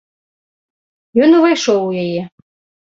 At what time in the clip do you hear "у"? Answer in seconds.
1.87-1.91